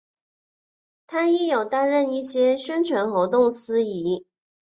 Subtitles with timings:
[1.05, 4.25] 她亦有担任一些宣传活动司仪。